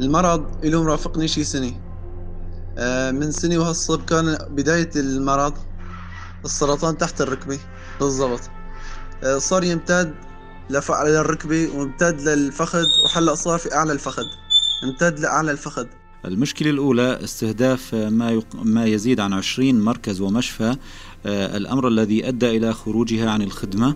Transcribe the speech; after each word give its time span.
المرض 0.00 0.64
له 0.64 0.82
مرافقني 0.82 1.28
شي 1.28 1.44
سنة. 1.44 1.72
آه، 2.78 3.10
من 3.10 3.32
سنة 3.32 3.58
وهالصب 3.58 4.04
كان 4.04 4.38
بداية 4.50 4.90
المرض 4.96 5.54
السرطان 6.44 6.98
تحت 6.98 7.20
الركبة. 7.20 7.58
بالضبط. 8.00 8.40
آه، 9.24 9.38
صار 9.38 9.64
يمتد 9.64 10.14
للركبة 10.70 11.68
وامتد 11.74 12.20
للفخذ 12.20 12.84
وحلق 13.04 13.34
صار 13.34 13.58
في 13.58 13.74
أعلى 13.74 13.92
الفخذ. 13.92 14.22
امتد 14.84 15.20
لأعلى 15.20 15.50
الفخذ. 15.50 15.86
المشكلة 16.24 16.70
الأولى 16.70 17.24
استهداف 17.24 17.94
ما 17.94 18.30
يق... 18.30 18.46
ما 18.62 18.84
يزيد 18.84 19.20
عن 19.20 19.32
20 19.32 19.80
مركز 19.80 20.20
ومشفى. 20.20 20.76
آه، 21.26 21.56
الأمر 21.56 21.88
الذي 21.88 22.28
أدى 22.28 22.56
إلى 22.56 22.72
خروجها 22.72 23.30
عن 23.30 23.42
الخدمة. 23.42 23.94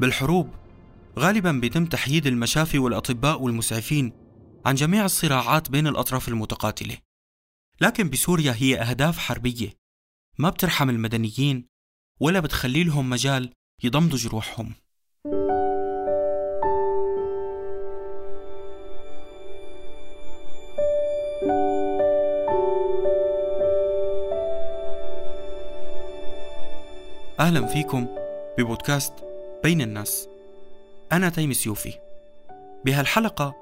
بالحروب. 0.00 0.50
غالبا 1.18 1.52
بيتم 1.52 1.86
تحييد 1.86 2.26
المشافي 2.26 2.78
والأطباء 2.78 3.42
والمسعفين 3.42 4.12
عن 4.66 4.74
جميع 4.74 5.04
الصراعات 5.04 5.70
بين 5.70 5.86
الأطراف 5.86 6.28
المتقاتلة. 6.28 6.96
لكن 7.80 8.10
بسوريا 8.10 8.54
هي 8.56 8.80
أهداف 8.80 9.18
حربية. 9.18 9.72
ما 10.38 10.50
بترحم 10.50 10.90
المدنيين 10.90 11.66
ولا 12.20 12.40
بتخلي 12.40 12.84
لهم 12.84 13.10
مجال 13.10 13.52
يضمدوا 13.84 14.18
جروحهم. 14.18 14.74
أهلا 27.40 27.66
فيكم 27.66 28.06
ببودكاست 28.58 29.29
بين 29.62 29.80
الناس. 29.80 30.28
أنا 31.12 31.28
تيم 31.28 31.52
سيوفي 31.52 31.92
بهالحلقة 32.84 33.54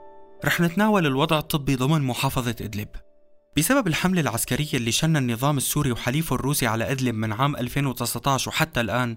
رح 0.44 0.60
نتناول 0.60 1.06
الوضع 1.06 1.38
الطبي 1.38 1.76
ضمن 1.76 2.02
محافظة 2.02 2.56
إدلب. 2.60 2.88
بسبب 3.56 3.86
الحملة 3.86 4.20
العسكرية 4.20 4.74
اللي 4.74 4.92
شن 4.92 5.16
النظام 5.16 5.56
السوري 5.56 5.92
وحليفه 5.92 6.36
الروسي 6.36 6.66
على 6.66 6.92
إدلب 6.92 7.14
من 7.14 7.32
عام 7.32 7.56
2019 7.56 8.48
وحتى 8.48 8.80
الآن 8.80 9.16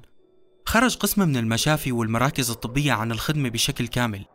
خرج 0.65 0.95
قسم 0.97 1.21
من 1.29 1.37
المشافي 1.37 1.91
والمراكز 1.91 2.49
الطبية 2.49 2.91
عن 2.91 3.11
الخدمة 3.11 3.49
بشكل 3.49 3.87
كامل 3.87 4.25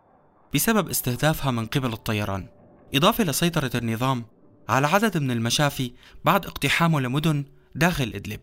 بسبب 0.55 0.89
استهدافها 0.89 1.51
من 1.51 1.67
قبل 1.67 1.93
الطيران. 1.93 2.49
إضافة 2.95 3.25
لسيطرة 3.25 3.71
النظام 3.75 4.25
على 4.69 4.87
عدد 4.87 5.19
من 5.19 5.31
المشافي 5.31 5.93
بعد 6.25 6.47
اقتحامه 6.47 7.01
لمدن 7.01 7.45
داخل 7.75 8.13
إدلب. 8.15 8.41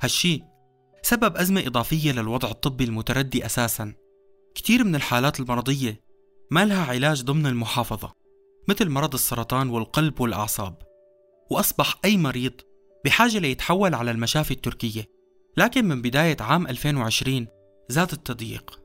هالشي 0.00 0.53
سبب 1.04 1.36
أزمة 1.36 1.66
إضافية 1.66 2.12
للوضع 2.12 2.50
الطبي 2.50 2.84
المتردي 2.84 3.46
أساساً. 3.46 3.94
كتير 4.54 4.84
من 4.84 4.94
الحالات 4.94 5.40
المرضية 5.40 6.00
ما 6.50 6.64
لها 6.64 6.84
علاج 6.84 7.22
ضمن 7.22 7.46
المحافظة 7.46 8.12
مثل 8.68 8.88
مرض 8.88 9.14
السرطان 9.14 9.70
والقلب 9.70 10.20
والأعصاب. 10.20 10.78
وأصبح 11.50 11.98
أي 12.04 12.16
مريض 12.16 12.52
بحاجة 13.04 13.38
ليتحول 13.38 13.94
على 13.94 14.10
المشافي 14.10 14.50
التركية 14.50 15.04
لكن 15.56 15.84
من 15.84 16.02
بداية 16.02 16.36
عام 16.40 16.66
2020 16.66 17.46
زاد 17.88 18.12
التضييق. 18.12 18.80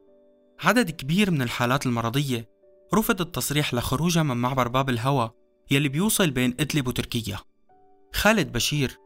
عدد 0.60 0.90
كبير 0.90 1.32
من 1.32 1.42
الحالات 1.42 1.86
المرضية 1.86 2.50
رفض 2.94 3.22
التصريح 3.22 3.74
لخروجها 3.74 4.24
من 4.24 4.38
معبر 4.38 4.68
باب 4.68 4.90
الهوى 4.90 5.32
يلي 5.72 5.90
بيوصل 5.90 6.32
بين 6.32 6.56
إدلب 6.60 6.88
وتركيا. 6.88 7.40
خالد 8.14 8.52
بشير 8.52 8.98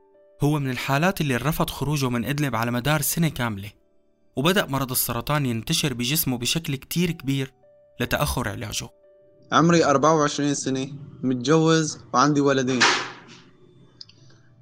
هو 0.41 0.59
من 0.59 0.69
الحالات 0.69 1.21
اللي 1.21 1.37
رفض 1.37 1.69
خروجه 1.69 2.09
من 2.09 2.25
إدلب 2.25 2.55
على 2.55 2.71
مدار 2.71 3.01
سنة 3.01 3.29
كاملة 3.29 3.71
وبدأ 4.35 4.65
مرض 4.65 4.91
السرطان 4.91 5.45
ينتشر 5.45 5.93
بجسمه 5.93 6.37
بشكل 6.37 6.75
كتير 6.75 7.11
كبير 7.11 7.53
لتأخر 7.99 8.49
علاجه. 8.49 8.89
عمري 9.51 9.85
24 9.85 10.53
سنة 10.53 10.87
متجوز 11.23 11.97
وعندي 12.13 12.41
ولدين. 12.41 12.79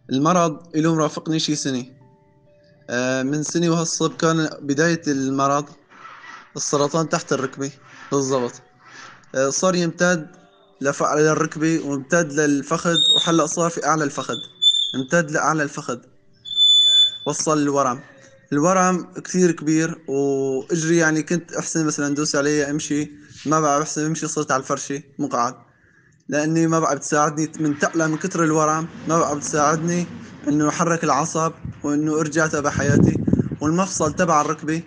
المرض 0.09 0.75
له 0.75 0.95
مرافقني 0.95 1.39
شي 1.39 1.55
سنة. 1.55 1.85
آه، 2.89 3.23
من 3.23 3.43
سنة 3.43 3.69
وهالصب 3.69 4.17
كان 4.17 4.49
بداية 4.61 5.01
المرض 5.07 5.65
السرطان 6.55 7.09
تحت 7.09 7.33
الركبة 7.33 7.71
بالضبط. 8.11 8.61
آه، 9.35 9.49
صار 9.49 9.75
يمتد 9.75 10.27
للركبة 10.81 11.79
وامتد 11.85 12.31
للفخذ 12.33 12.95
وحلق 13.15 13.45
صار 13.45 13.69
في 13.69 13.85
أعلى 13.85 14.03
الفخذ. 14.03 14.35
امتد 14.95 15.31
لأعلى 15.31 15.63
الفخذ. 15.63 15.99
وصل 17.25 17.57
الورم. 17.57 18.01
الورم 18.53 19.03
كثير 19.13 19.51
كبير 19.51 20.03
وإجري 20.07 20.97
يعني 20.97 21.23
كنت 21.23 21.53
أحسن 21.53 21.85
مثلا 21.85 22.15
دوس 22.15 22.35
عليه 22.35 22.69
أمشي. 22.69 23.11
ما 23.45 23.59
بقى 23.59 23.81
أحسن 23.81 24.05
أمشي 24.05 24.27
صرت 24.27 24.51
على 24.51 24.59
الفرشة 24.59 25.03
مقعد. 25.19 25.55
لأني 26.29 26.67
ما 26.67 26.79
بقى 26.79 26.95
بتساعدني 26.95 27.51
من 27.59 27.77
تقلى 27.77 28.07
من 28.07 28.17
كتر 28.17 28.43
الورم. 28.43 28.87
ما 29.07 29.19
بقى 29.19 29.35
بتساعدني 29.37 30.07
إنه 30.47 30.69
أحرك 30.69 31.03
العصب 31.03 31.53
وإنه 31.83 32.19
أرجع 32.19 32.47
تبع 32.47 32.69
حياتي. 32.69 33.23
والمفصل 33.61 34.13
تبع 34.13 34.41
الركبة 34.41 34.83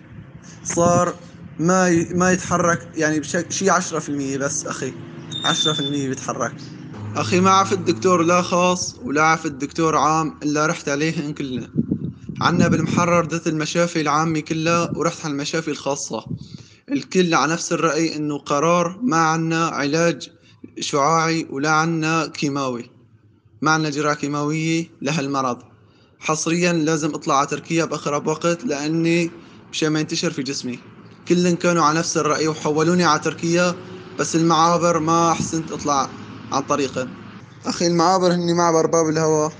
صار 0.63 1.15
ما. 1.59 2.05
ما 2.15 2.31
يتحرك 2.31 2.91
يعني 2.97 3.19
بشكل 3.19 3.53
شيء 3.53 3.71
10% 3.71 4.37
بس 4.37 4.65
أخي. 4.65 4.93
10% 5.45 6.09
بيتحرك. 6.09 6.74
أخي 7.17 7.39
ما 7.39 7.49
عرفت 7.49 7.73
الدكتور 7.73 8.23
لا 8.23 8.41
خاص 8.41 8.95
ولا 9.01 9.23
عرفت 9.23 9.45
الدكتور 9.45 9.95
عام 9.95 10.39
إلا 10.43 10.65
رحت 10.65 10.89
عليهن 10.89 11.33
كلنا. 11.33 11.69
عنا 12.41 12.67
بالمحرر 12.67 13.25
دت 13.25 13.47
المشافي 13.47 14.01
العامة 14.01 14.39
كلها 14.39 14.91
ورحت 14.95 15.25
على 15.25 15.31
المشافي 15.31 15.71
الخاصة. 15.71 16.25
الكل 16.91 17.33
على 17.33 17.53
نفس 17.53 17.73
الرأي 17.73 18.15
إنه 18.15 18.37
قرار 18.37 18.99
ما 19.03 19.17
عنا 19.17 19.67
علاج 19.67 20.29
شعاعي 20.79 21.47
ولا 21.49 21.69
عنا 21.69 22.27
كيماوي. 22.27 22.91
ما 23.61 23.71
عنا 23.71 23.89
جرعة 23.89 24.15
كيماوية 24.15 24.87
لهالمرض 25.01 25.57
حصريا 26.19 26.73
لازم 26.73 27.13
أطلع 27.13 27.37
على 27.37 27.47
تركيا 27.47 27.85
باقرب 27.85 28.27
وقت 28.27 28.65
لأني 28.65 29.31
مشان 29.71 29.89
ما 29.89 29.99
ينتشر 29.99 30.31
في 30.31 30.43
جسمي. 30.43 30.79
كلن 31.27 31.55
كانوا 31.55 31.83
على 31.83 31.99
نفس 31.99 32.17
الرأي 32.17 32.47
وحولوني 32.47 33.03
على 33.03 33.19
تركيا 33.19 33.75
بس 34.19 34.35
المعابر 34.35 34.99
ما 34.99 35.33
حسنت 35.33 35.71
أطلع. 35.71 36.24
عن 36.51 36.61
طريقه. 36.61 37.09
أخي 37.65 37.87
المعابر 37.87 38.33
هني 38.33 38.53
معبر 38.53 38.85
باب 38.87 39.09
الهواء 39.09 39.51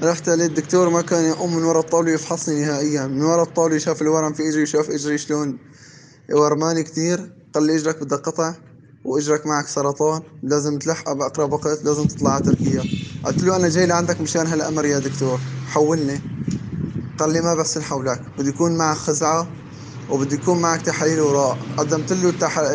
رحت 0.00 0.28
للدكتور 0.28 0.90
ما 0.90 1.02
كان 1.02 1.24
يقوم 1.24 1.56
من 1.56 1.64
ورا 1.64 1.80
الطاولة 1.80 2.12
يفحصني 2.12 2.60
نهائيا. 2.64 3.06
من 3.06 3.22
ورا 3.22 3.42
الطاولة 3.42 3.78
شاف 3.78 4.02
الورم 4.02 4.32
في 4.32 4.48
إجري 4.48 4.66
شاف 4.66 4.90
إجري 4.90 5.18
شلون. 5.18 5.58
ورماني 6.32 6.82
كتير 6.82 7.32
قال 7.54 7.62
لي 7.66 7.76
إجرك 7.76 8.00
بدك 8.00 8.18
قطع 8.28 8.54
وإجرك 9.04 9.46
معك 9.46 9.66
سرطان. 9.68 10.22
لازم 10.42 10.78
تلحقه 10.78 11.12
باقرب 11.12 11.52
وقت 11.52 11.84
لازم 11.84 12.06
تطلع 12.06 12.30
على 12.30 12.42
تركيا. 12.42 12.86
قلت 13.24 13.42
له 13.42 13.56
أنا 13.56 13.68
جاي 13.68 13.86
لعندك 13.86 14.20
مشان 14.20 14.46
هالامر 14.46 14.84
يا 14.86 14.98
دكتور. 14.98 15.40
حولني. 15.64 16.20
قال 17.18 17.32
لي 17.32 17.40
ما 17.40 17.54
بحسن 17.54 17.82
حولك. 17.82 18.22
بدي 18.38 18.48
يكون 18.48 18.76
معك 18.76 18.96
خزعة 18.96 19.56
وبدي 20.08 20.34
يكون 20.34 20.60
معك 20.60 20.80
تحاليل 20.82 21.20
وراء. 21.20 21.58
قدمت 21.78 22.12
له 22.12 22.28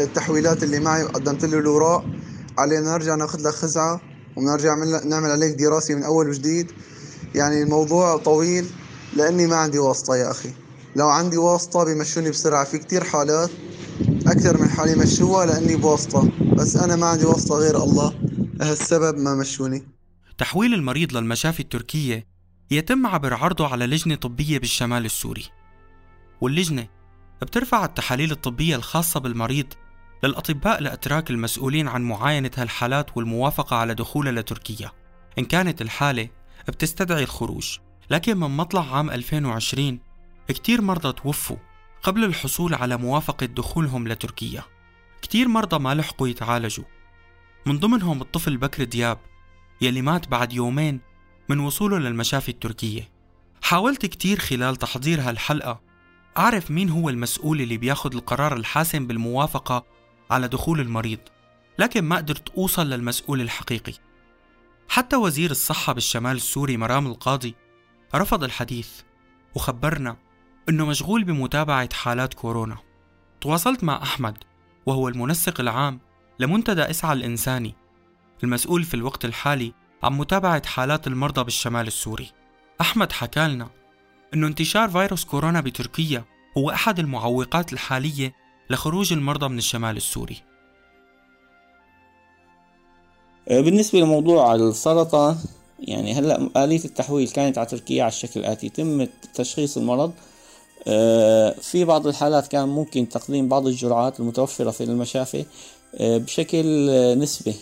التحويلات 0.03 0.63
اللي 0.63 0.79
معي 0.79 1.03
وقدمت 1.03 1.45
له 1.45 1.59
الوراء 1.59 2.18
علينا 2.59 2.91
نرجع 2.91 3.15
ناخذ 3.15 3.39
لك 3.39 3.53
خزعة 3.53 4.01
ونرجع 4.35 4.75
نعمل 5.05 5.31
عليك 5.31 5.55
دراسة 5.55 5.95
من 5.95 6.03
أول 6.03 6.29
وجديد. 6.29 6.71
يعني 7.35 7.63
الموضوع 7.63 8.17
طويل 8.17 8.65
لأني 9.15 9.47
ما 9.47 9.55
عندي 9.55 9.79
واسطة 9.79 10.15
يا 10.15 10.31
أخي. 10.31 10.49
لو 10.95 11.07
عندي 11.09 11.37
واسطة 11.37 11.83
بيمشوني 11.83 12.29
بسرعة. 12.29 12.63
في 12.63 12.77
كتير 12.77 13.03
حالات 13.03 13.49
أكثر 14.27 14.61
من 14.61 14.69
حالة 14.69 14.91
يمشوها 14.91 15.45
لأني 15.45 15.75
بواسطة. 15.75 16.31
بس 16.53 16.75
أنا 16.75 16.95
ما 16.95 17.05
عندي 17.05 17.25
واسطة 17.25 17.55
غير 17.55 17.83
الله. 17.83 18.13
لهالسبب 18.53 19.17
ما 19.17 19.35
مشوني. 19.35 19.87
تحويل 20.37 20.73
المريض 20.73 21.13
للمشافي 21.13 21.59
التركية 21.59 22.27
يتم 22.71 23.07
عبر 23.07 23.33
عرضه 23.33 23.67
على 23.67 23.85
لجنة 23.85 24.15
طبية 24.15 24.59
بالشمال 24.59 25.05
السوري. 25.05 25.45
واللجنة 26.41 26.87
بترفع 27.41 27.85
التحاليل 27.85 28.31
الطبية 28.31 28.75
الخاصة 28.75 29.19
بالمريض 29.19 29.65
للأطباء 30.23 30.79
الأتراك 30.79 31.29
المسؤولين 31.29 31.87
عن 31.87 32.01
معاينة 32.01 32.51
هالحالات 32.57 33.17
والموافقة 33.17 33.75
على 33.75 33.93
دخولها 33.93 34.31
لتركيا. 34.31 34.91
إن 35.39 35.45
كانت 35.45 35.81
الحالة 35.81 36.29
بتستدعي 36.67 37.23
الخروج. 37.23 37.77
لكن 38.09 38.37
من 38.37 38.57
مطلع 38.57 38.95
عام 38.95 39.09
2020 39.09 39.99
كتير 40.47 40.81
مرضى 40.81 41.13
توفوا 41.13 41.57
قبل 42.03 42.23
الحصول 42.23 42.73
على 42.73 42.97
موافقة 42.97 43.45
دخولهم 43.45 44.07
لتركيا. 44.07 44.63
كتير 45.21 45.47
مرضى 45.47 45.79
ما 45.79 45.95
لحقوا 45.95 46.27
يتعالجوا. 46.27 46.85
من 47.65 47.79
ضمنهم 47.79 48.21
الطفل 48.21 48.57
بكر 48.57 48.83
دياب 48.83 49.17
يلي 49.81 50.01
مات 50.01 50.27
بعد 50.27 50.53
يومين 50.53 50.99
من 51.49 51.59
وصوله 51.59 51.97
للمشافي 51.97 52.49
التركية. 52.49 53.09
حاولت 53.61 54.05
كتير 54.05 54.39
خلال 54.39 54.75
تحضير 54.75 55.21
هالحلقة 55.21 55.81
أعرف 56.37 56.71
مين 56.71 56.89
هو 56.89 57.09
المسؤول 57.09 57.61
اللي 57.61 57.77
بياخد 57.77 58.15
القرار 58.15 58.57
الحاسم 58.57 59.07
بالموافقة 59.07 59.85
على 60.31 60.47
دخول 60.47 60.79
المريض 60.79 61.19
لكن 61.79 62.03
ما 62.03 62.15
قدرت 62.15 62.49
أوصل 62.49 62.89
للمسؤول 62.89 63.41
الحقيقي. 63.41 63.93
حتى 64.89 65.15
وزير 65.15 65.51
الصحة 65.51 65.93
بالشمال 65.93 66.35
السوري 66.35 66.77
مرام 66.77 67.07
القاضي 67.07 67.55
رفض 68.15 68.43
الحديث 68.43 68.89
وخبرنا 69.55 70.17
أنه 70.69 70.85
مشغول 70.85 71.23
بمتابعة 71.23 71.89
حالات 71.93 72.33
كورونا. 72.33 72.77
تواصلت 73.41 73.83
مع 73.83 74.03
أحمد 74.03 74.37
وهو 74.85 75.07
المنسق 75.07 75.59
العام 75.59 75.99
لمنتدى 76.39 76.81
إسعى 76.81 77.13
الإنساني 77.13 77.75
المسؤول 78.43 78.83
في 78.83 78.93
الوقت 78.93 79.25
الحالي 79.25 79.73
عن 80.03 80.13
متابعة 80.13 80.67
حالات 80.67 81.07
المرضى 81.07 81.43
بالشمال 81.43 81.87
السوري. 81.87 82.31
أحمد 82.81 83.11
حكى 83.11 83.47
لنا 83.47 83.69
أنه 84.33 84.47
انتشار 84.47 84.89
فيروس 84.89 85.25
كورونا 85.25 85.61
بتركيا 85.61 86.25
هو 86.57 86.69
أحد 86.69 86.99
المعوقات 86.99 87.73
الحالية 87.73 88.33
لخروج 88.69 89.13
المرضى 89.13 89.47
من 89.47 89.57
الشمال 89.57 89.97
السوري. 89.97 90.37
آه، 93.47 93.61
بالنسبة 93.61 93.99
لموضوع 93.99 94.55
السرطان 94.55 95.37
يعني 95.79 96.13
هلأ 96.13 96.63
آلية 96.63 96.85
التحويل 96.85 97.29
كانت 97.29 97.57
على 97.57 97.67
تركيا 97.67 98.03
على 98.03 98.11
الشكل 98.11 98.39
الآتي. 98.39 98.65
يتم 98.65 99.07
تشخيص 99.33 99.77
المرض. 99.77 100.11
آه، 100.87 101.55
في 101.61 101.85
بعض 101.85 102.07
الحالات 102.07 102.47
كان 102.47 102.69
ممكن 102.69 103.09
تقديم 103.09 103.47
بعض 103.47 103.67
الجرعات 103.67 104.19
المتوفرة 104.19 104.71
في 104.71 104.83
المشافي 104.83 105.45
آه، 105.95 106.17
بشكل 106.17 106.89
نسبي. 107.19 107.55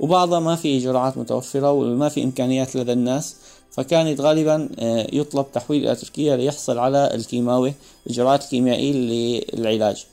وبعضها 0.00 0.40
ما 0.40 0.56
في 0.56 0.78
جرعات 0.78 1.18
متوفرة 1.18 1.72
وما 1.72 2.08
في 2.08 2.24
إمكانيات 2.24 2.76
لدى 2.76 2.92
الناس 2.92 3.36
فكانت 3.70 4.20
غالبا 4.20 4.68
يطلب 5.12 5.46
تحويل 5.52 5.86
إلى 5.86 5.96
تركيا 5.96 6.36
ليحصل 6.36 6.78
على 6.78 7.14
الكيماوي 7.14 7.74
الجرعات 8.06 8.44
الكيميائية 8.44 8.92
للعلاج. 9.54 10.06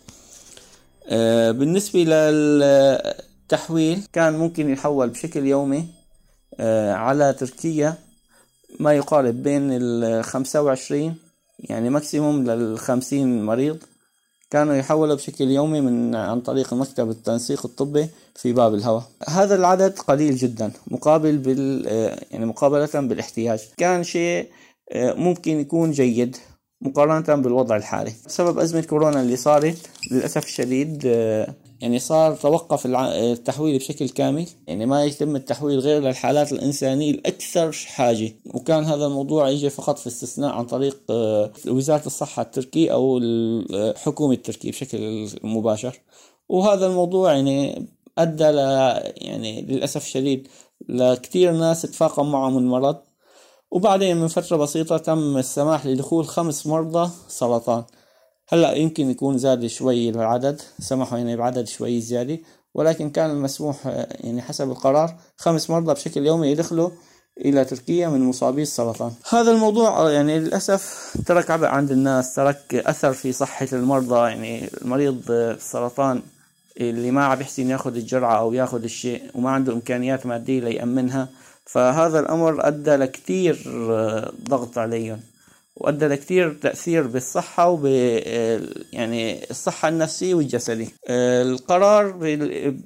بالنسبة 1.51 2.03
لل 2.03 3.01
تحويل 3.49 4.03
كان 4.13 4.33
ممكن 4.33 4.69
يحول 4.69 5.09
بشكل 5.09 5.45
يومي 5.45 5.99
آه، 6.59 6.93
على 6.93 7.33
تركيا 7.33 7.93
ما 8.79 8.93
يقارب 8.93 9.43
بين 9.43 9.69
الخمسة 9.71 10.61
وعشرين 10.61 11.15
يعني 11.59 11.89
ماكسيموم 11.89 12.43
للخمسين 12.43 13.45
مريض. 13.45 13.77
كانوا 14.49 14.75
يحولوا 14.75 15.15
بشكل 15.15 15.51
يومي 15.51 15.81
من 15.81 16.15
عن 16.15 16.41
طريق 16.41 16.73
مكتب 16.73 17.09
التنسيق 17.09 17.65
الطبي 17.65 18.07
في 18.35 18.53
باب 18.53 18.73
الهواء. 18.73 19.03
هذا 19.27 19.55
العدد 19.55 19.99
قليل 19.99 20.35
جدا 20.35 20.71
مقابل 20.87 21.37
بال 21.37 21.87
آه، 21.87 22.19
يعني 22.31 22.45
مقابلة 22.45 22.89
بالاحتياج. 22.93 23.59
كان 23.77 24.03
شيء 24.03 24.47
آه، 24.91 25.13
ممكن 25.13 25.59
يكون 25.59 25.91
جيد. 25.91 26.37
مقارنة 26.81 27.41
بالوضع 27.41 27.75
الحالي. 27.75 28.13
بسبب 28.25 28.59
أزمة 28.59 28.81
كورونا 28.81 29.21
اللي 29.21 29.35
صارت 29.35 29.89
للأسف 30.11 30.45
الشديد 30.45 31.03
يعني 31.81 31.99
صار 31.99 32.35
توقف 32.35 32.85
التحويل 32.85 33.77
بشكل 33.77 34.09
كامل. 34.09 34.47
يعني 34.67 34.85
ما 34.85 35.03
يتم 35.05 35.35
التحويل 35.35 35.79
غير 35.79 36.01
للحالات 36.01 36.51
الإنسانية 36.51 37.11
الأكثر 37.11 37.71
حاجة. 37.71 38.33
وكان 38.45 38.83
هذا 38.83 39.05
الموضوع 39.05 39.49
يجي 39.49 39.69
فقط 39.69 39.97
في 39.97 40.07
استثناء 40.07 40.51
عن 40.51 40.65
طريق 40.65 40.97
آه، 41.09 41.51
وزارة 41.67 42.05
الصحة 42.05 42.41
التركي 42.41 42.91
أو 42.91 43.17
الحكومة 43.17 44.33
التركية 44.33 44.71
بشكل 44.71 45.29
مباشر. 45.43 45.99
وهذا 46.49 46.87
الموضوع 46.87 47.33
يعني 47.33 47.87
أدى 48.17 48.43
ل 48.43 48.57
يعني 49.17 49.61
للأسف 49.61 50.03
الشديد 50.03 50.47
لكثير 50.89 51.51
ناس 51.51 51.81
تفاقم 51.81 52.31
معهم 52.31 52.57
المرض 52.57 52.97
وبعدين 53.71 54.17
من 54.17 54.27
فترة 54.27 54.57
بسيطة 54.57 54.97
تم 54.97 55.37
السماح 55.37 55.85
لدخول 55.85 56.27
خمس 56.27 56.67
مرضى 56.67 57.11
سرطان. 57.27 57.83
هلأ 58.49 58.73
يمكن 58.73 59.09
يكون 59.09 59.37
زاد 59.37 59.67
شوي 59.67 60.09
العدد 60.09 60.61
سمحوا 60.79 61.17
يعني 61.17 61.35
بعدد 61.35 61.67
شوي 61.67 62.01
زيادة 62.01 62.39
ولكن 62.73 63.09
كان 63.09 63.29
المسموح 63.29 63.85
يعني 64.09 64.41
حسب 64.41 64.71
القرار 64.71 65.15
خمس 65.37 65.69
مرضى 65.69 65.93
بشكل 65.93 66.25
يومي 66.25 66.47
يدخلوا 66.47 66.89
إلى 67.37 67.65
تركيا 67.65 68.09
من 68.09 68.23
مصابي 68.23 68.61
السرطان. 68.61 69.11
هذا 69.29 69.51
الموضوع 69.51 70.11
يعني 70.11 70.39
للأسف 70.39 71.13
ترك 71.25 71.51
عبء 71.51 71.67
عند 71.67 71.91
الناس 71.91 72.35
ترك 72.35 72.75
أثر 72.75 73.13
في 73.13 73.31
صحة 73.31 73.67
المرضى 73.73 74.29
يعني 74.29 74.69
المريض 74.81 75.31
السرطان 75.31 76.21
اللي 76.77 77.11
ما 77.11 77.25
عم 77.25 77.41
يحسن 77.41 77.69
ياخذ 77.69 77.95
الجرعة 77.95 78.39
أو 78.39 78.53
ياخذ 78.53 78.83
الشيء 78.83 79.23
وما 79.35 79.49
عنده 79.49 79.73
إمكانيات 79.73 80.25
مادية 80.25 80.59
ليأمنها 80.59 81.29
فهذا 81.71 82.19
الأمر 82.19 82.67
أدى 82.67 82.95
لكتير 82.95 83.63
ضغط 84.49 84.77
عليهم 84.77 85.19
وأدى 85.75 86.07
لكثير 86.07 86.53
تأثير 86.53 87.07
بالصحة 87.07 87.69
وب 87.69 87.85
يعني 88.93 89.49
الصحة 89.51 89.89
النفسية 89.89 90.33
والجسدية. 90.33 90.87
القرار 91.09 92.19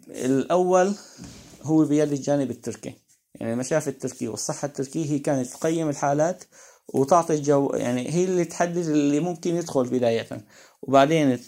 الأول 0.09 0.95
هو 1.63 1.85
بيد 1.85 2.11
الجانب 2.11 2.51
التركي. 2.51 2.93
يعني 3.35 3.53
المشافي 3.53 3.87
التركي 3.87 4.27
والصحة 4.27 4.65
التركية 4.65 5.11
هي 5.11 5.19
كانت 5.19 5.47
تقيم 5.47 5.89
الحالات 5.89 6.43
وتعطي 6.93 7.33
الجو 7.33 7.69
يعني 7.73 8.13
هي 8.13 8.23
اللي 8.23 8.45
تحدد 8.45 8.87
اللي 8.87 9.19
ممكن 9.19 9.55
يدخل 9.55 9.83
بداية. 9.83 10.27
وبعدين 10.81 11.39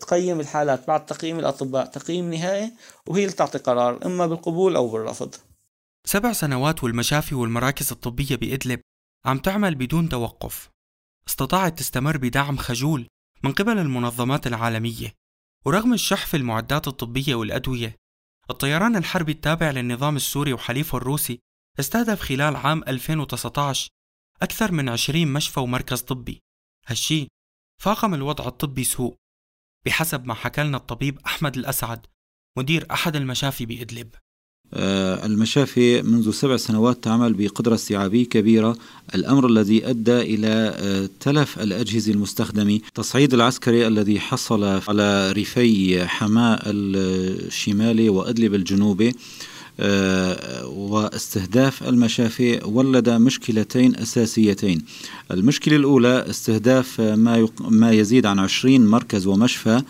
تقيم 0.00 0.40
الحالات 0.40 0.86
بعد 0.88 1.06
تقييم 1.06 1.38
الأطباء 1.38 1.86
تقييم 1.86 2.34
نهائي 2.34 2.72
وهي 3.06 3.22
اللي 3.22 3.36
تعطي 3.36 3.58
قرار 3.58 4.06
إما 4.06 4.26
بالقبول 4.26 4.76
أو 4.76 4.88
بالرفض. 4.88 5.34
سبع 6.08 6.32
سنوات 6.32 6.84
والمشافي 6.84 7.34
والمراكز 7.34 7.92
الطبية 7.92 8.36
بإدلب 8.36 8.80
عم 9.24 9.38
تعمل 9.38 9.74
بدون 9.74 10.08
توقف. 10.08 10.70
استطاعت 11.28 11.78
تستمر 11.78 12.16
بدعم 12.16 12.56
خجول 12.56 13.06
من 13.44 13.52
قبل 13.52 13.78
المنظمات 13.78 14.46
العالمية. 14.46 15.12
ورغم 15.64 15.92
الشح 15.92 16.26
في 16.26 16.36
المعدات 16.36 16.88
الطبية 16.88 17.34
والأدوية 17.34 17.96
الطيران 18.50 18.96
الحربي 18.96 19.32
التابع 19.32 19.70
للنظام 19.70 20.16
السوري 20.16 20.52
وحليفه 20.52 20.98
الروسي 20.98 21.38
استهدف 21.80 22.20
خلال 22.20 22.56
عام 22.56 22.82
2019 22.88 23.88
أكثر 24.42 24.72
من 24.72 24.88
20 24.88 25.32
مشفى 25.32 25.60
ومركز 25.60 26.00
طبي. 26.00 26.40
هالشي 26.86 27.28
فاقم 27.82 28.14
الوضع 28.14 28.46
الطبي 28.46 28.84
سوء 28.84 29.16
بحسب 29.86 30.26
ما 30.26 30.34
حكى 30.34 30.62
لنا 30.62 30.76
الطبيب 30.76 31.18
أحمد 31.18 31.56
الأسعد 31.56 32.06
مدير 32.58 32.86
أحد 32.90 33.16
المشافي 33.16 33.66
بإدلب. 33.66 34.14
المشافي 34.74 36.02
منذ 36.02 36.30
سبع 36.30 36.56
سنوات 36.56 37.04
تعمل 37.04 37.34
بقدرة 37.34 37.74
استيعابية 37.74 38.24
كبيرة. 38.24 38.76
الأمر 39.14 39.46
الذي 39.46 39.90
أدى 39.90 40.20
إلى 40.20 40.74
آه، 40.76 41.08
تلف 41.20 41.58
الأجهزة 41.58 42.12
المستخدمة. 42.12 42.80
تصعيد 42.94 43.34
العسكري 43.34 43.86
الذي 43.86 44.20
حصل 44.20 44.64
على 44.88 45.32
ريفي 45.32 46.06
حماة 46.06 46.58
الشمالي 46.66 48.08
وأدلب 48.08 48.54
الجنوبي 48.54 49.14
آه، 49.80 50.66
واستهداف 50.66 51.82
المشافي 51.82 52.60
ولد 52.64 53.10
مشكلتين 53.10 53.96
أساسيتين. 53.96 54.84
المشكلة 55.30 55.76
الأولى 55.76 56.30
استهداف 56.30 57.00
ما, 57.00 57.48
ما 57.60 57.92
يزيد 57.92 58.26
عن 58.26 58.38
20 58.38 58.86
مركز 58.86 59.26
ومشفى. 59.26 59.82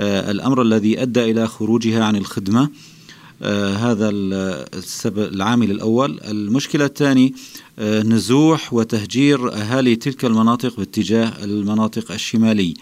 الأمر 0.00 0.62
الذي 0.62 1.02
أدى 1.02 1.30
إلى 1.30 1.46
خروجها 1.46 2.04
عن 2.04 2.16
الخدمة. 2.16 2.62
آه، 2.62 2.93
هذا 3.42 4.08
السبب 4.10 5.34
العامل 5.34 5.70
الأول. 5.70 6.20
المشكلة 6.24 6.84
الثانية 6.84 7.30
آه، 7.78 8.02
نزوح 8.02 8.72
وتهجير 8.74 9.52
أهالي 9.52 9.96
تلك 9.96 10.24
المناطق 10.24 10.76
باتجاه 10.76 11.32
المناطق 11.44 12.12
الشمالية. 12.12 12.74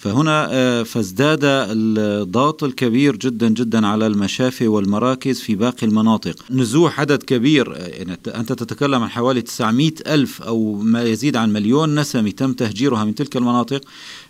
فهنا 0.00 0.48
آه، 0.50 0.82
فازداد 0.82 1.40
الضغط 1.44 2.64
الكبير 2.64 3.16
جدا 3.16 3.48
جدا 3.48 3.86
على 3.86 4.06
المشافي 4.06 4.68
والمراكز 4.68 5.40
في 5.40 5.54
باقي 5.54 5.86
المناطق. 5.86 6.34
نزوح 6.50 7.00
عدد 7.00 7.22
كبير 7.22 7.74
يعني 7.76 8.18
أنت 8.26 8.52
تتكلم 8.52 9.02
عن 9.02 9.08
حوالي 9.08 9.42
900 9.42 9.92
ألف 10.06 10.42
أو 10.42 10.74
ما 10.74 11.02
يزيد 11.02 11.36
عن 11.36 11.52
مليون 11.52 11.98
نسمة 11.98 12.30
تم 12.30 12.52
تهجيرها 12.52 13.04
من 13.04 13.14
تلك 13.14 13.36
المناطق 13.36 13.80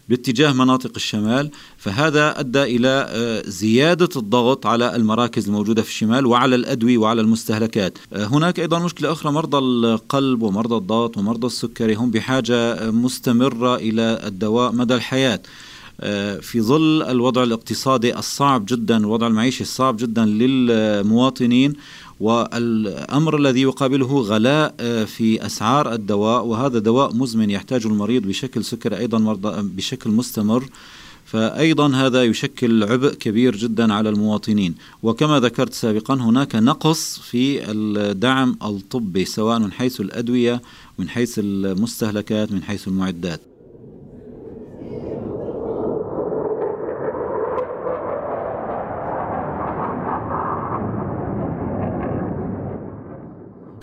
باتجاه 0.08 0.52
مناطق 0.52 0.92
الشمال. 0.96 1.50
فهذا 1.76 2.40
أدى 2.40 2.62
إلى 2.62 3.06
آه، 3.10 3.42
زيادة 3.46 4.08
الضغط 4.16 4.66
على 4.66 4.96
المراكز 4.96 5.46
الموجودة 5.46 5.82
في 5.82 5.88
الشمال 5.88 6.26
وعلى 6.26 6.54
الأدوية 6.54 6.98
وعلى 6.98 7.20
المستهلكات. 7.20 7.98
آه، 8.12 8.24
هناك 8.24 8.60
أيضا 8.60 8.78
مشكلة 8.78 9.12
أخرى 9.12 9.32
مرضى 9.32 9.58
القلب 9.58 10.42
ومرضى 10.42 10.76
الضغط 10.76 11.16
ومرضى 11.16 11.46
السكري 11.46 11.94
هم 11.94 12.10
بحاجة 12.10 12.90
مستمرة 12.90 13.76
إلى 13.76 14.20
الدواء 14.26 14.72
مدى 14.72 14.94
الحياة. 14.94 15.34
آه، 15.34 15.59
في 16.40 16.60
ظل 16.60 17.02
الوضع 17.02 17.42
الاقتصادي 17.42 18.18
الصعب 18.18 18.66
جدا 18.66 18.96
الوضع 18.96 19.26
المعيشي 19.26 19.62
الصعب 19.62 19.96
جدا 19.96 20.24
للمواطنين 20.24 21.74
والأمر 22.20 23.36
الذي 23.36 23.62
يقابله 23.62 24.20
غلاء 24.20 24.74
آه، 24.80 25.04
في 25.04 25.46
أسعار 25.46 25.92
الدواء 25.92 26.44
وهذا 26.44 26.78
دواء 26.78 27.14
مزمن 27.14 27.50
يحتاجه 27.50 27.88
المريض 27.88 28.22
بشكل 28.22 28.64
سكري 28.64 28.98
أيضا 28.98 29.18
مرضى 29.18 29.62
بشكل 29.62 30.10
مستمر. 30.10 30.64
فايضا 31.24 31.88
هذا 31.88 32.24
يشكل 32.24 32.84
عبء 32.84 33.14
كبير 33.14 33.56
جدا 33.56 33.94
على 33.94 34.08
المواطنين. 34.08 34.74
وكما 35.02 35.40
ذكرت 35.40 35.72
سابقا 35.72 36.14
هناك 36.14 36.56
نقص 36.56 37.18
في 37.18 37.70
الدعم 37.70 38.56
الطبي 38.62 39.24
سواء 39.24 39.58
من 39.58 39.72
حيث 39.72 40.00
الأدوية 40.00 40.62
من 40.98 41.08
حيث 41.08 41.38
المستهلكات 41.38 42.52
من 42.52 42.62
حيث 42.62 42.88
المعدات. 42.88 43.49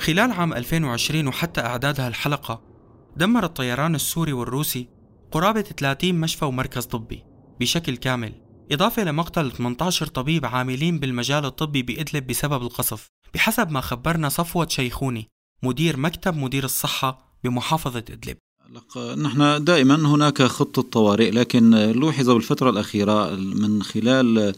خلال 0.08 0.32
عام 0.32 0.54
2020 0.54 1.28
وحتى 1.28 1.62
إعداد 1.62 2.00
هالحلقة 2.00 2.62
دمر 3.18 3.44
الطيران 3.44 3.96
السوري 3.96 4.34
والروسي 4.34 4.88
قرابة 5.32 5.62
30 5.62 6.16
مشفى 6.16 6.46
ومركز 6.46 6.86
طبي 6.86 7.24
بشكل 7.60 7.98
كامل 7.98 8.34
إضافة 8.72 9.04
لمقتل 9.04 9.52
18 9.52 10.08
طبيب 10.08 10.46
عاملين 10.46 11.00
بالمجال 11.00 11.46
الطبي 11.46 11.82
بإدلب 11.82 12.28
بسبب 12.28 12.62
القصف. 12.62 13.08
بحسب 13.34 13.72
ما 13.72 13.82
خبرنا 13.82 14.30
صفوة 14.30 14.68
شيخوني 14.68 15.28
مدير 15.64 15.98
مكتب 15.98 16.38
مدير 16.38 16.64
الصحة 16.64 17.38
بمحافظة 17.44 18.00
إدلب. 18.00 18.38
نحن 19.18 19.64
دائما 19.64 19.96
هناك 19.96 20.42
خطة 20.44 20.82
طوارئ 20.82 21.32
لكن 21.32 21.72
لوحظ 21.76 22.30
بالفترة 22.30 22.70
الأخيرة 22.70 23.36
من 23.36 23.84
خلال 23.84 24.56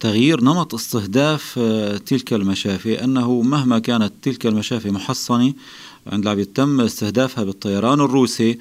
تغيير 0.00 0.40
نمط 0.40 0.74
استهداف 0.74 1.58
تلك 2.06 2.32
المشافي 2.32 3.04
أنه 3.04 3.42
مهما 3.42 3.78
كانت 3.78 4.12
تلك 4.22 4.46
المشافي 4.46 4.90
محصنة 4.90 5.54
عند 6.06 6.26
عم 6.26 6.38
يتم 6.38 6.80
استهدافها 6.80 7.44
بالطيران 7.44 8.00
الروسي 8.00 8.58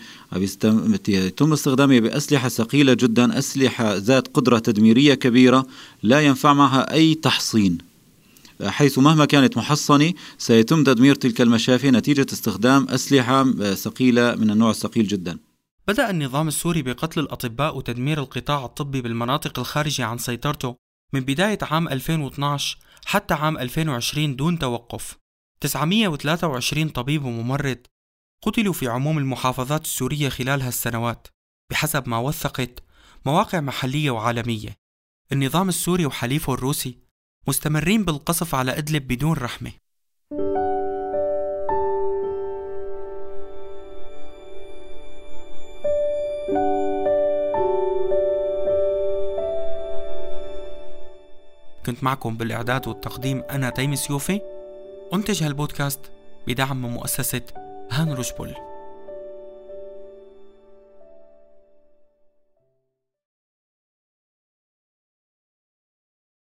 يتم 1.07 1.53
استخدامها 1.53 1.99
بأسلحة 1.99 2.49
ثقيلة 2.49 2.93
جدا 2.93 3.37
أسلحة 3.37 3.95
ذات 3.95 4.27
قدرة 4.27 4.59
تدميرية 4.59 5.13
كبيرة 5.13 5.65
لا 6.03 6.21
ينفع 6.21 6.53
معها 6.53 6.93
أي 6.93 7.15
تحصين. 7.15 7.77
حيث 8.63 8.99
مهما 8.99 9.25
كانت 9.25 9.57
محصنة 9.57 10.13
سيتم 10.37 10.83
تدمير 10.83 11.15
تلك 11.15 11.41
المشافي 11.41 11.91
نتيجة 11.91 12.25
استخدام 12.33 12.87
أسلحة 12.89 13.51
ثقيلة 13.73 14.35
من 14.35 14.51
النوع 14.51 14.69
الثقيل 14.69 15.07
جدا. 15.07 15.37
بدأ 15.87 16.09
النظام 16.09 16.47
السوري 16.47 16.81
بقتل 16.81 17.19
الأطباء 17.19 17.77
وتدمير 17.77 18.19
القطاع 18.19 18.65
الطبي 18.65 19.01
بالمناطق 19.01 19.59
الخارجة 19.59 20.05
عن 20.05 20.17
سيطرته. 20.17 20.82
من 21.13 21.19
بداية 21.19 21.57
عام 21.61 21.87
2012 21.87 22.77
حتى 23.05 23.33
عام 23.33 23.57
2020 23.57 24.35
دون 24.35 24.59
توقف. 24.59 25.17
923 25.59 26.89
طبيب 26.89 27.25
وممرض 27.25 27.77
قتلوا 28.41 28.73
في 28.73 28.87
عموم 28.87 29.17
المحافظات 29.17 29.81
السورية 29.81 30.29
خلال 30.29 30.61
هالسنوات 30.61 31.27
بحسب 31.71 32.09
ما 32.09 32.17
وثقت 32.17 32.83
مواقع 33.25 33.59
محلية 33.59 34.11
وعالمية. 34.11 34.75
النظام 35.31 35.69
السوري 35.69 36.05
وحليفه 36.05 36.53
الروسي 36.53 36.97
مستمرين 37.47 38.05
بالقصف 38.05 38.55
على 38.55 38.77
إدلب 38.77 39.07
بدون 39.07 39.33
رحمة. 39.33 39.71
كنت 51.85 52.03
معكم 52.03 52.37
بالإعداد 52.37 52.87
والتقديم 52.87 53.43
أنا 53.51 53.69
تيمي 53.69 53.95
سيوفي 53.95 54.41
أنتج 55.13 55.43
هالبودكاست 55.43 55.99
بدعم 56.47 56.81
من 56.81 56.89
مؤسسة 56.89 57.41
هان 57.91 58.13
روشبول 58.13 58.55